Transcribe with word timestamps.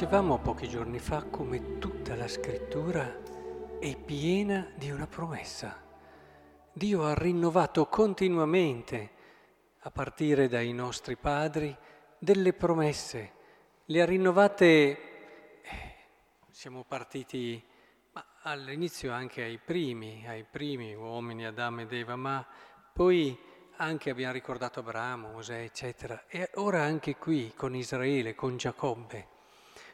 dicevamo 0.00 0.38
pochi 0.38 0.66
giorni 0.66 0.98
fa 0.98 1.24
come 1.24 1.76
tutta 1.76 2.16
la 2.16 2.26
scrittura 2.26 3.20
è 3.78 3.96
piena 3.96 4.66
di 4.74 4.90
una 4.90 5.06
promessa. 5.06 5.78
Dio 6.72 7.04
ha 7.04 7.12
rinnovato 7.12 7.84
continuamente, 7.84 9.10
a 9.80 9.90
partire 9.90 10.48
dai 10.48 10.72
nostri 10.72 11.16
padri, 11.16 11.76
delle 12.18 12.54
promesse. 12.54 13.32
Le 13.84 14.00
ha 14.00 14.06
rinnovate, 14.06 14.62
eh, 15.60 15.94
siamo 16.48 16.82
partiti 16.84 17.62
all'inizio 18.44 19.12
anche 19.12 19.42
ai 19.42 19.58
primi, 19.58 20.26
ai 20.26 20.46
primi 20.50 20.94
uomini, 20.94 21.44
Adamo 21.44 21.82
ed 21.82 21.92
Eva, 21.92 22.16
ma 22.16 22.42
poi 22.94 23.38
anche 23.76 24.08
abbiamo 24.08 24.32
ricordato 24.32 24.80
Abramo, 24.80 25.32
Mosè, 25.32 25.58
eccetera. 25.58 26.24
E 26.26 26.48
ora 26.54 26.80
anche 26.84 27.16
qui 27.16 27.52
con 27.54 27.74
Israele, 27.74 28.34
con 28.34 28.56
Giacobbe. 28.56 29.38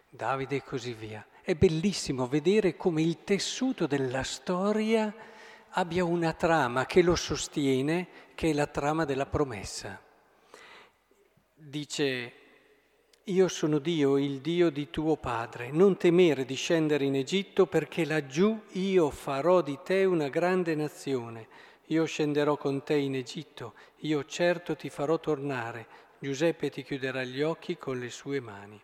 Davide 0.09 0.57
e 0.57 0.63
così 0.63 0.93
via. 0.93 1.27
È 1.43 1.55
bellissimo 1.55 2.27
vedere 2.27 2.77
come 2.77 3.03
il 3.03 3.23
tessuto 3.25 3.87
della 3.87 4.23
storia 4.23 5.15
abbia 5.71 6.05
una 6.05 6.33
trama 6.33 6.87
che 6.87 7.03
lo 7.03 7.15
sostiene, 7.15 8.09
che 8.35 8.51
è 8.51 8.53
la 8.53 8.67
trama 8.67 9.05
della 9.05 9.27
promessa. 9.27 10.01
Dice, 11.55 12.33
io 13.25 13.49
sono 13.49 13.79
Dio, 13.79 14.19
il 14.19 14.41
Dio 14.41 14.71
di 14.71 14.89
tuo 14.89 15.17
padre, 15.17 15.71
non 15.71 15.97
temere 15.97 16.45
di 16.45 16.55
scendere 16.55 17.05
in 17.05 17.17
Egitto 17.17 17.67
perché 17.67 18.05
laggiù 18.05 18.61
io 18.73 19.11
farò 19.11 19.63
di 19.63 19.79
te 19.83 20.05
una 20.05 20.29
grande 20.29 20.75
nazione. 20.75 21.49
Io 21.87 22.05
scenderò 22.05 22.57
con 22.57 22.83
te 22.83 22.95
in 22.95 23.15
Egitto, 23.15 23.75
io 23.99 24.25
certo 24.25 24.77
ti 24.77 24.91
farò 24.91 25.19
tornare. 25.21 25.87
Giuseppe 26.19 26.71
ti 26.71 26.83
chiuderà 26.83 27.25
gli 27.25 27.43
occhi 27.43 27.77
con 27.77 27.99
le 27.99 28.11
sue 28.11 28.41
mani. 28.41 28.81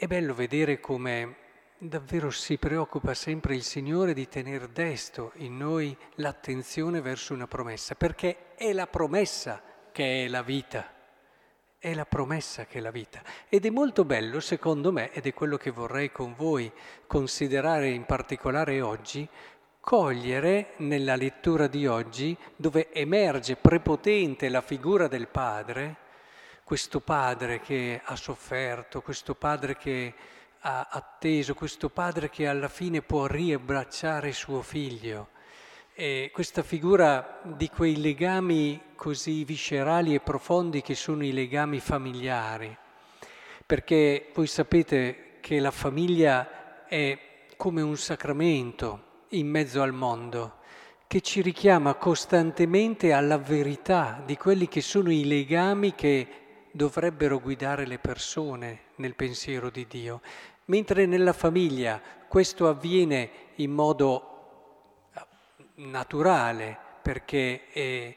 È 0.00 0.06
bello 0.06 0.32
vedere 0.32 0.80
come 0.80 1.36
davvero 1.76 2.30
si 2.30 2.56
preoccupa 2.56 3.12
sempre 3.12 3.54
il 3.54 3.62
Signore 3.62 4.14
di 4.14 4.28
tenere 4.28 4.72
desto 4.72 5.32
in 5.34 5.58
noi 5.58 5.94
l'attenzione 6.14 7.02
verso 7.02 7.34
una 7.34 7.46
promessa, 7.46 7.94
perché 7.94 8.54
è 8.54 8.72
la 8.72 8.86
promessa 8.86 9.60
che 9.92 10.24
è 10.24 10.28
la 10.28 10.40
vita, 10.40 10.90
è 11.78 11.92
la 11.92 12.06
promessa 12.06 12.64
che 12.64 12.78
è 12.78 12.80
la 12.80 12.90
vita. 12.90 13.22
Ed 13.46 13.66
è 13.66 13.68
molto 13.68 14.06
bello, 14.06 14.40
secondo 14.40 14.90
me, 14.90 15.12
ed 15.12 15.26
è 15.26 15.34
quello 15.34 15.58
che 15.58 15.70
vorrei 15.70 16.10
con 16.10 16.34
voi 16.34 16.72
considerare 17.06 17.90
in 17.90 18.06
particolare 18.06 18.80
oggi, 18.80 19.28
cogliere 19.80 20.72
nella 20.78 21.14
lettura 21.14 21.66
di 21.66 21.86
oggi, 21.86 22.34
dove 22.56 22.90
emerge 22.90 23.56
prepotente 23.56 24.48
la 24.48 24.62
figura 24.62 25.08
del 25.08 25.28
Padre, 25.28 25.99
questo 26.70 27.00
padre 27.00 27.58
che 27.58 28.00
ha 28.04 28.14
sofferto, 28.14 29.02
questo 29.02 29.34
padre 29.34 29.76
che 29.76 30.14
ha 30.60 30.86
atteso, 30.88 31.52
questo 31.52 31.88
padre 31.88 32.30
che 32.30 32.46
alla 32.46 32.68
fine 32.68 33.02
può 33.02 33.26
riabbracciare 33.26 34.30
suo 34.30 34.62
figlio. 34.62 35.30
E 35.92 36.30
questa 36.32 36.62
figura 36.62 37.40
di 37.42 37.68
quei 37.70 38.00
legami 38.00 38.80
così 38.94 39.42
viscerali 39.42 40.14
e 40.14 40.20
profondi 40.20 40.80
che 40.80 40.94
sono 40.94 41.24
i 41.24 41.32
legami 41.32 41.80
familiari. 41.80 42.76
Perché 43.66 44.30
voi 44.32 44.46
sapete 44.46 45.38
che 45.40 45.58
la 45.58 45.72
famiglia 45.72 46.86
è 46.86 47.18
come 47.56 47.82
un 47.82 47.96
sacramento 47.96 49.24
in 49.30 49.48
mezzo 49.48 49.82
al 49.82 49.92
mondo 49.92 50.58
che 51.10 51.22
ci 51.22 51.42
richiama 51.42 51.94
costantemente 51.94 53.12
alla 53.12 53.36
verità 53.38 54.22
di 54.24 54.36
quelli 54.36 54.68
che 54.68 54.80
sono 54.80 55.10
i 55.10 55.24
legami 55.24 55.96
che 55.96 56.39
dovrebbero 56.72 57.40
guidare 57.40 57.86
le 57.86 57.98
persone 57.98 58.80
nel 58.96 59.14
pensiero 59.14 59.70
di 59.70 59.86
Dio, 59.88 60.20
mentre 60.66 61.06
nella 61.06 61.32
famiglia 61.32 62.00
questo 62.28 62.68
avviene 62.68 63.30
in 63.56 63.72
modo 63.72 65.08
eh, 65.12 65.20
naturale, 65.76 66.78
perché 67.02 67.68
è, 67.72 68.16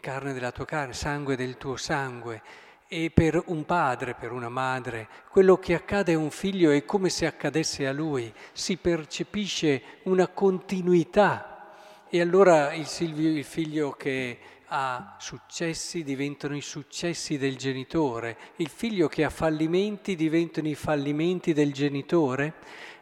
carne 0.00 0.32
della 0.32 0.52
tua 0.52 0.64
carne, 0.64 0.92
sangue 0.92 1.36
del 1.36 1.56
tuo 1.56 1.76
sangue, 1.76 2.42
e 2.86 3.10
per 3.10 3.42
un 3.46 3.64
padre, 3.64 4.14
per 4.14 4.32
una 4.32 4.48
madre, 4.48 5.08
quello 5.30 5.58
che 5.58 5.74
accade 5.74 6.14
a 6.14 6.18
un 6.18 6.30
figlio 6.30 6.70
è 6.70 6.84
come 6.84 7.10
se 7.10 7.26
accadesse 7.26 7.86
a 7.86 7.92
lui, 7.92 8.32
si 8.52 8.76
percepisce 8.76 9.82
una 10.04 10.28
continuità. 10.28 11.74
E 12.08 12.20
allora 12.20 12.72
il, 12.72 12.86
Silvio, 12.86 13.28
il 13.28 13.44
figlio 13.44 13.90
che 13.90 14.38
ha 14.68 15.16
successi 15.18 16.04
diventano 16.04 16.54
i 16.54 16.60
successi 16.60 17.38
del 17.38 17.56
genitore, 17.56 18.36
il 18.56 18.68
figlio 18.68 19.08
che 19.08 19.24
ha 19.24 19.30
fallimenti 19.30 20.14
diventano 20.14 20.68
i 20.68 20.74
fallimenti 20.74 21.52
del 21.52 21.72
genitore. 21.72 22.54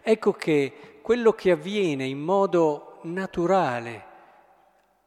Ecco 0.03 0.33
che 0.33 1.01
quello 1.03 1.33
che 1.33 1.51
avviene 1.51 2.05
in 2.05 2.21
modo 2.21 3.01
naturale 3.03 4.05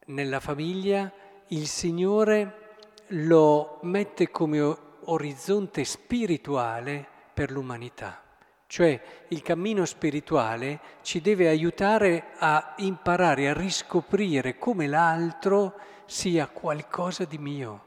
nella 0.06 0.40
famiglia, 0.40 1.10
il 1.48 1.66
Signore 1.66 2.76
lo 3.08 3.78
mette 3.82 4.30
come 4.30 4.76
orizzonte 5.04 5.84
spirituale 5.84 7.06
per 7.32 7.50
l'umanità. 7.50 8.22
Cioè 8.66 9.00
il 9.28 9.42
cammino 9.42 9.84
spirituale 9.84 10.80
ci 11.02 11.20
deve 11.20 11.48
aiutare 11.48 12.34
a 12.38 12.74
imparare 12.76 13.48
a 13.48 13.52
riscoprire 13.52 14.58
come 14.58 14.86
l'altro 14.86 15.74
sia 16.10 16.48
qualcosa 16.48 17.24
di 17.24 17.38
mio, 17.38 17.84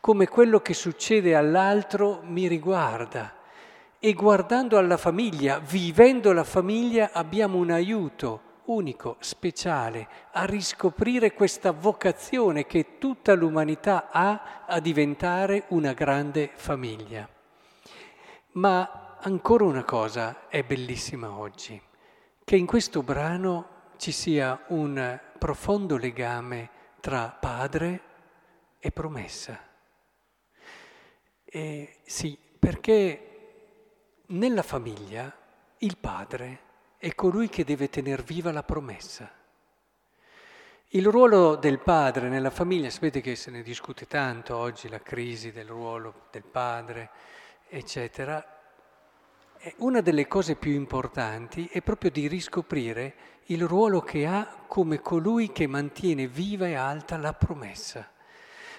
come 0.00 0.26
quello 0.26 0.58
che 0.58 0.74
succede 0.74 1.36
all'altro 1.36 2.20
mi 2.24 2.48
riguarda. 2.48 3.36
E 4.00 4.12
guardando 4.12 4.76
alla 4.76 4.96
famiglia, 4.96 5.60
vivendo 5.60 6.32
la 6.32 6.42
famiglia, 6.42 7.10
abbiamo 7.12 7.58
un 7.58 7.70
aiuto 7.70 8.48
unico, 8.64 9.16
speciale, 9.20 10.08
a 10.32 10.44
riscoprire 10.46 11.32
questa 11.32 11.70
vocazione 11.70 12.66
che 12.66 12.98
tutta 12.98 13.34
l'umanità 13.34 14.08
ha 14.10 14.64
a 14.66 14.80
diventare 14.80 15.66
una 15.68 15.92
grande 15.92 16.50
famiglia. 16.52 17.28
Ma 18.52 19.16
ancora 19.20 19.64
una 19.64 19.84
cosa 19.84 20.48
è 20.48 20.64
bellissima 20.64 21.30
oggi, 21.30 21.80
che 22.42 22.56
in 22.56 22.66
questo 22.66 23.04
brano 23.04 23.66
ci 23.96 24.10
sia 24.10 24.60
un 24.68 25.20
profondo 25.38 25.96
legame 25.96 26.78
tra 27.00 27.28
padre 27.28 28.00
e 28.78 28.90
promessa. 28.92 29.58
E 31.44 31.96
sì, 32.04 32.38
perché 32.58 33.26
nella 34.26 34.62
famiglia 34.62 35.34
il 35.78 35.96
padre 35.96 36.68
è 36.98 37.14
colui 37.14 37.48
che 37.48 37.64
deve 37.64 37.88
tenere 37.88 38.22
viva 38.22 38.52
la 38.52 38.62
promessa. 38.62 39.38
Il 40.88 41.06
ruolo 41.06 41.56
del 41.56 41.78
padre 41.78 42.28
nella 42.28 42.50
famiglia, 42.50 42.90
sapete 42.90 43.20
che 43.20 43.36
se 43.36 43.50
ne 43.50 43.62
discute 43.62 44.06
tanto 44.06 44.56
oggi, 44.56 44.88
la 44.88 45.00
crisi 45.00 45.52
del 45.52 45.68
ruolo 45.68 46.26
del 46.30 46.42
padre, 46.42 47.10
eccetera, 47.68 48.58
una 49.76 50.00
delle 50.00 50.26
cose 50.26 50.56
più 50.56 50.72
importanti 50.72 51.68
è 51.70 51.82
proprio 51.82 52.10
di 52.10 52.26
riscoprire 52.26 53.14
il 53.50 53.66
ruolo 53.66 54.00
che 54.00 54.26
ha 54.26 54.46
come 54.66 55.00
colui 55.00 55.50
che 55.50 55.66
mantiene 55.66 56.26
viva 56.26 56.66
e 56.66 56.74
alta 56.74 57.16
la 57.16 57.32
promessa. 57.32 58.08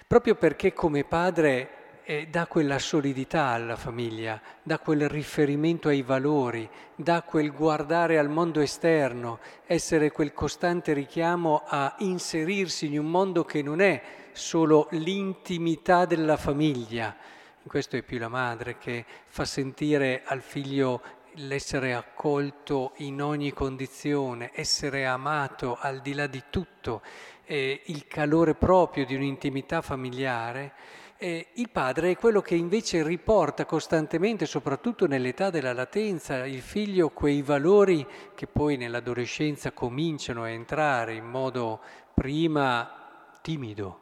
Proprio 0.07 0.35
perché 0.35 0.73
come 0.73 1.03
padre 1.03 2.01
eh, 2.03 2.27
dà 2.27 2.47
quella 2.47 2.79
solidità 2.79 3.47
alla 3.47 3.75
famiglia, 3.75 4.41
dà 4.63 4.79
quel 4.79 5.09
riferimento 5.09 5.89
ai 5.89 6.01
valori, 6.01 6.69
dà 6.95 7.21
quel 7.21 7.51
guardare 7.51 8.17
al 8.17 8.29
mondo 8.29 8.61
esterno, 8.61 9.39
essere 9.65 10.11
quel 10.11 10.33
costante 10.33 10.93
richiamo 10.93 11.63
a 11.65 11.95
inserirsi 11.99 12.85
in 12.87 12.99
un 12.99 13.09
mondo 13.09 13.43
che 13.43 13.61
non 13.61 13.81
è 13.81 14.01
solo 14.31 14.87
l'intimità 14.91 16.05
della 16.05 16.37
famiglia, 16.37 17.15
in 17.63 17.69
questo 17.69 17.97
è 17.97 18.01
più 18.01 18.17
la 18.17 18.29
madre 18.29 18.77
che 18.77 19.05
fa 19.27 19.45
sentire 19.45 20.23
al 20.25 20.41
figlio 20.41 21.01
l'essere 21.35 21.93
accolto 21.93 22.93
in 22.97 23.21
ogni 23.21 23.51
condizione, 23.53 24.51
essere 24.53 25.05
amato 25.05 25.77
al 25.79 26.01
di 26.01 26.13
là 26.13 26.27
di 26.27 26.43
tutto, 26.49 27.01
eh, 27.45 27.81
il 27.85 28.07
calore 28.07 28.55
proprio 28.55 29.05
di 29.05 29.15
un'intimità 29.15 29.81
familiare. 29.81 30.73
Eh, 31.17 31.47
il 31.53 31.69
padre 31.69 32.11
è 32.11 32.17
quello 32.17 32.41
che 32.41 32.55
invece 32.55 33.03
riporta 33.03 33.65
costantemente, 33.65 34.45
soprattutto 34.45 35.05
nell'età 35.05 35.49
della 35.49 35.73
latenza, 35.73 36.45
il 36.45 36.61
figlio 36.61 37.09
quei 37.09 37.41
valori 37.41 38.05
che 38.33 38.47
poi 38.47 38.75
nell'adolescenza 38.75 39.71
cominciano 39.71 40.43
a 40.43 40.49
entrare 40.49 41.13
in 41.13 41.25
modo 41.25 41.79
prima 42.13 43.37
timido, 43.41 44.00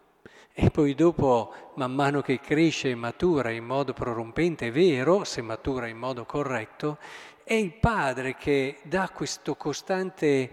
e 0.61 0.71
poi 0.71 0.93
dopo, 0.93 1.53
man 1.75 1.93
mano 1.93 2.19
che 2.19 2.41
cresce 2.41 2.89
e 2.89 2.95
matura 2.95 3.49
in 3.49 3.63
modo 3.63 3.93
prorompente, 3.93 4.67
è 4.67 4.71
vero, 4.73 5.23
se 5.23 5.41
matura 5.41 5.87
in 5.87 5.97
modo 5.97 6.25
corretto, 6.25 6.97
è 7.45 7.53
il 7.53 7.71
padre 7.71 8.35
che 8.35 8.79
dà 8.83 9.09
questa 9.13 9.53
costante 9.53 10.51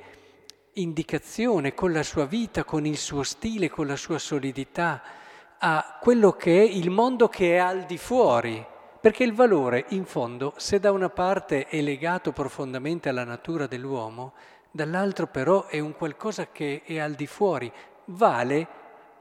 indicazione 0.74 1.74
con 1.74 1.90
la 1.90 2.04
sua 2.04 2.24
vita, 2.24 2.62
con 2.62 2.86
il 2.86 2.96
suo 2.96 3.24
stile, 3.24 3.68
con 3.68 3.88
la 3.88 3.96
sua 3.96 4.18
solidità, 4.18 5.02
a 5.58 5.98
quello 6.00 6.34
che 6.34 6.56
è 6.56 6.62
il 6.62 6.90
mondo 6.90 7.28
che 7.28 7.56
è 7.56 7.58
al 7.58 7.82
di 7.82 7.98
fuori, 7.98 8.64
Perché 9.00 9.22
il 9.22 9.34
valore, 9.34 9.84
in 9.90 10.04
fondo, 10.04 10.54
se 10.56 10.80
da 10.80 10.90
una 10.90 11.10
parte 11.10 11.66
è 11.66 11.80
legato 11.80 12.32
profondamente 12.32 13.08
alla 13.08 13.22
natura 13.22 13.68
dell'uomo, 13.68 14.32
dall'altro 14.70 15.28
però 15.28 15.66
è 15.66 15.78
un 15.78 15.94
qualcosa 15.94 16.48
che 16.50 16.82
è 16.84 16.98
al 16.98 17.12
di 17.12 17.28
fuori, 17.28 17.70
vale 18.06 18.66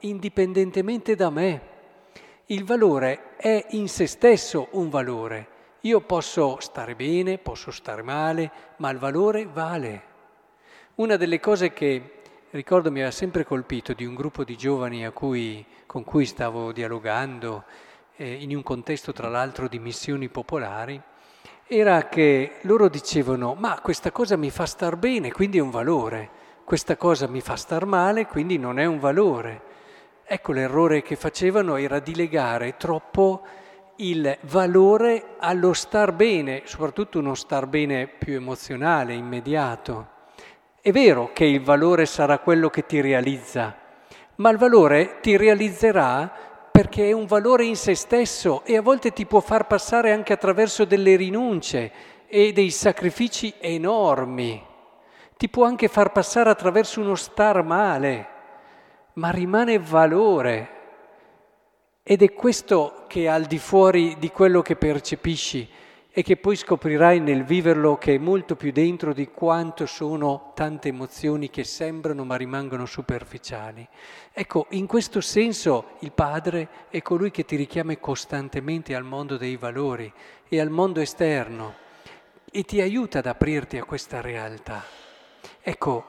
indipendentemente 0.00 1.14
da 1.14 1.30
me. 1.30 1.60
Il 2.46 2.64
valore 2.64 3.36
è 3.36 3.66
in 3.70 3.88
se 3.88 4.06
stesso 4.06 4.68
un 4.72 4.88
valore. 4.88 5.48
Io 5.80 6.00
posso 6.00 6.58
stare 6.60 6.94
bene, 6.94 7.38
posso 7.38 7.70
stare 7.70 8.02
male, 8.02 8.50
ma 8.76 8.90
il 8.90 8.98
valore 8.98 9.46
vale. 9.46 10.02
Una 10.96 11.16
delle 11.16 11.40
cose 11.40 11.72
che 11.72 12.22
ricordo 12.50 12.90
mi 12.90 12.98
aveva 12.98 13.10
sempre 13.10 13.44
colpito 13.44 13.92
di 13.92 14.04
un 14.04 14.14
gruppo 14.14 14.44
di 14.44 14.56
giovani 14.56 15.08
cui, 15.12 15.64
con 15.86 16.04
cui 16.04 16.24
stavo 16.24 16.72
dialogando, 16.72 17.64
eh, 18.16 18.32
in 18.32 18.54
un 18.54 18.62
contesto 18.62 19.12
tra 19.12 19.28
l'altro 19.28 19.68
di 19.68 19.78
missioni 19.78 20.28
popolari, 20.28 21.00
era 21.66 22.08
che 22.08 22.58
loro 22.62 22.88
dicevano 22.88 23.54
ma 23.54 23.80
questa 23.80 24.12
cosa 24.12 24.36
mi 24.36 24.50
fa 24.50 24.66
star 24.66 24.96
bene, 24.96 25.32
quindi 25.32 25.58
è 25.58 25.60
un 25.60 25.70
valore, 25.70 26.30
questa 26.64 26.96
cosa 26.96 27.26
mi 27.26 27.40
fa 27.40 27.56
star 27.56 27.84
male, 27.84 28.26
quindi 28.26 28.56
non 28.56 28.78
è 28.78 28.84
un 28.84 28.98
valore. 28.98 29.65
Ecco 30.28 30.50
l'errore 30.50 31.02
che 31.02 31.14
facevano 31.14 31.76
era 31.76 32.00
di 32.00 32.12
legare 32.12 32.76
troppo 32.76 33.42
il 33.98 34.36
valore 34.40 35.36
allo 35.38 35.72
star 35.72 36.12
bene, 36.12 36.62
soprattutto 36.64 37.20
uno 37.20 37.36
star 37.36 37.68
bene 37.68 38.08
più 38.08 38.34
emozionale, 38.34 39.14
immediato. 39.14 40.08
È 40.80 40.90
vero 40.90 41.30
che 41.32 41.44
il 41.44 41.62
valore 41.62 42.06
sarà 42.06 42.40
quello 42.40 42.70
che 42.70 42.86
ti 42.86 43.00
realizza, 43.00 43.76
ma 44.36 44.50
il 44.50 44.58
valore 44.58 45.20
ti 45.20 45.36
realizzerà 45.36 46.28
perché 46.72 47.10
è 47.10 47.12
un 47.12 47.26
valore 47.26 47.64
in 47.64 47.76
se 47.76 47.94
stesso 47.94 48.64
e 48.64 48.76
a 48.76 48.82
volte 48.82 49.12
ti 49.12 49.26
può 49.26 49.38
far 49.38 49.68
passare 49.68 50.10
anche 50.10 50.32
attraverso 50.32 50.84
delle 50.84 51.14
rinunce 51.14 51.92
e 52.26 52.52
dei 52.52 52.70
sacrifici 52.70 53.54
enormi. 53.60 54.60
Ti 55.36 55.48
può 55.48 55.64
anche 55.66 55.86
far 55.86 56.10
passare 56.10 56.50
attraverso 56.50 57.00
uno 57.00 57.14
star 57.14 57.62
male, 57.62 58.34
ma 59.16 59.30
rimane 59.30 59.78
valore. 59.78 60.70
Ed 62.02 62.22
è 62.22 62.32
questo 62.32 63.04
che 63.08 63.24
è 63.24 63.26
al 63.26 63.44
di 63.44 63.58
fuori 63.58 64.16
di 64.18 64.30
quello 64.30 64.62
che 64.62 64.76
percepisci 64.76 65.68
e 66.18 66.22
che 66.22 66.36
poi 66.36 66.56
scoprirai 66.56 67.20
nel 67.20 67.44
viverlo 67.44 67.98
che 67.98 68.14
è 68.14 68.18
molto 68.18 68.56
più 68.56 68.72
dentro 68.72 69.12
di 69.12 69.28
quanto 69.28 69.84
sono 69.84 70.52
tante 70.54 70.88
emozioni 70.88 71.50
che 71.50 71.64
sembrano 71.64 72.24
ma 72.24 72.36
rimangono 72.36 72.86
superficiali. 72.86 73.86
Ecco, 74.32 74.66
in 74.70 74.86
questo 74.86 75.20
senso 75.20 75.96
il 76.00 76.12
Padre 76.12 76.68
è 76.88 77.02
colui 77.02 77.30
che 77.30 77.44
ti 77.44 77.56
richiama 77.56 77.96
costantemente 77.98 78.94
al 78.94 79.04
mondo 79.04 79.36
dei 79.36 79.56
valori 79.56 80.10
e 80.48 80.60
al 80.60 80.70
mondo 80.70 81.00
esterno 81.00 81.74
e 82.50 82.62
ti 82.62 82.80
aiuta 82.80 83.18
ad 83.18 83.26
aprirti 83.26 83.76
a 83.76 83.84
questa 83.84 84.20
realtà. 84.20 84.82
Ecco, 85.60 86.06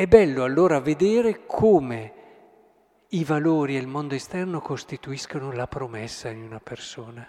è 0.00 0.06
bello 0.06 0.44
allora 0.44 0.80
vedere 0.80 1.44
come 1.44 2.12
i 3.08 3.22
valori 3.22 3.76
e 3.76 3.80
il 3.80 3.86
mondo 3.86 4.14
esterno 4.14 4.62
costituiscono 4.62 5.52
la 5.52 5.66
promessa 5.66 6.30
in 6.30 6.42
una 6.42 6.58
persona 6.58 7.28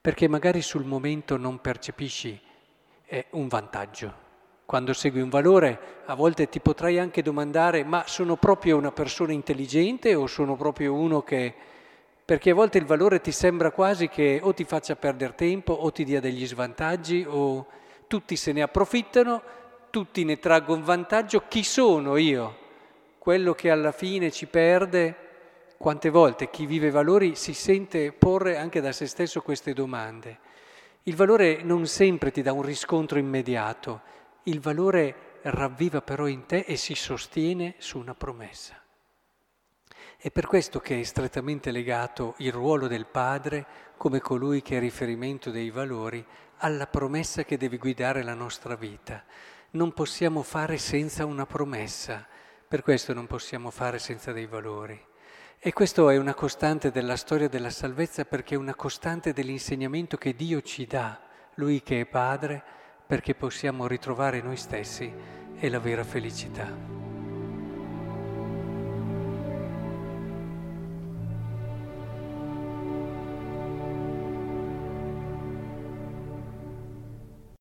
perché 0.00 0.26
magari 0.26 0.62
sul 0.62 0.86
momento 0.86 1.36
non 1.36 1.60
percepisci 1.60 2.40
eh, 3.04 3.26
un 3.32 3.48
vantaggio. 3.48 4.14
Quando 4.64 4.94
segui 4.94 5.20
un 5.20 5.28
valore, 5.28 5.78
a 6.06 6.14
volte 6.14 6.48
ti 6.48 6.60
potrai 6.60 6.98
anche 6.98 7.20
domandare, 7.20 7.84
ma 7.84 8.04
sono 8.06 8.36
proprio 8.36 8.78
una 8.78 8.92
persona 8.92 9.32
intelligente 9.32 10.14
o 10.14 10.26
sono 10.26 10.56
proprio 10.56 10.94
uno 10.94 11.20
che... 11.20 11.54
Perché 12.24 12.52
a 12.52 12.54
volte 12.54 12.78
il 12.78 12.86
valore 12.86 13.20
ti 13.20 13.32
sembra 13.32 13.70
quasi 13.70 14.08
che 14.08 14.40
o 14.42 14.54
ti 14.54 14.64
faccia 14.64 14.96
perdere 14.96 15.34
tempo 15.34 15.74
o 15.74 15.92
ti 15.92 16.04
dia 16.04 16.20
degli 16.20 16.46
svantaggi 16.46 17.26
o 17.28 17.66
tutti 18.06 18.34
se 18.34 18.52
ne 18.52 18.62
approfittano, 18.62 19.42
tutti 19.90 20.24
ne 20.24 20.38
traggono 20.38 20.84
vantaggio. 20.84 21.44
Chi 21.48 21.62
sono 21.62 22.16
io? 22.16 22.64
Quello 23.18 23.54
che 23.54 23.70
alla 23.70 23.92
fine 23.92 24.30
ci 24.30 24.46
perde 24.46 25.24
quante 25.76 26.10
volte 26.10 26.50
chi 26.50 26.66
vive 26.66 26.90
valori 26.90 27.34
si 27.34 27.52
sente 27.52 28.12
porre 28.12 28.56
anche 28.56 28.80
da 28.80 28.92
se 28.92 29.06
stesso 29.06 29.42
queste 29.42 29.72
domande. 29.72 30.38
Il 31.04 31.14
valore 31.14 31.62
non 31.62 31.86
sempre 31.86 32.30
ti 32.30 32.42
dà 32.42 32.52
un 32.52 32.62
riscontro 32.62 33.18
immediato, 33.18 34.00
il 34.44 34.60
valore 34.60 35.38
ravviva 35.42 36.00
però 36.02 36.26
in 36.26 36.46
te 36.46 36.64
e 36.66 36.76
si 36.76 36.94
sostiene 36.94 37.74
su 37.78 37.98
una 37.98 38.14
promessa. 38.14 38.80
È 40.18 40.30
per 40.30 40.46
questo 40.46 40.80
che 40.80 40.98
è 40.98 41.02
strettamente 41.04 41.70
legato 41.70 42.34
il 42.38 42.52
ruolo 42.52 42.88
del 42.88 43.06
padre 43.06 43.66
come 43.96 44.18
colui 44.18 44.62
che 44.62 44.78
è 44.78 44.80
riferimento 44.80 45.50
dei 45.50 45.70
valori 45.70 46.24
alla 46.58 46.86
promessa 46.86 47.44
che 47.44 47.56
deve 47.58 47.76
guidare 47.76 48.22
la 48.22 48.34
nostra 48.34 48.74
vita. 48.76 49.22
Non 49.76 49.92
possiamo 49.92 50.42
fare 50.42 50.78
senza 50.78 51.26
una 51.26 51.44
promessa, 51.44 52.26
per 52.66 52.80
questo 52.80 53.12
non 53.12 53.26
possiamo 53.26 53.68
fare 53.68 53.98
senza 53.98 54.32
dei 54.32 54.46
valori. 54.46 54.98
E 55.58 55.72
questo 55.74 56.08
è 56.08 56.16
una 56.16 56.32
costante 56.32 56.90
della 56.90 57.16
storia 57.16 57.46
della 57.46 57.68
salvezza 57.68 58.24
perché 58.24 58.54
è 58.54 58.56
una 58.58 58.74
costante 58.74 59.34
dell'insegnamento 59.34 60.16
che 60.16 60.34
Dio 60.34 60.62
ci 60.62 60.86
dà, 60.86 61.20
Lui 61.56 61.82
che 61.82 62.00
è 62.00 62.06
Padre, 62.06 62.64
perché 63.06 63.34
possiamo 63.34 63.86
ritrovare 63.86 64.40
noi 64.40 64.56
stessi 64.56 65.12
e 65.58 65.68
la 65.68 65.78
vera 65.78 66.04
felicità. 66.04 66.95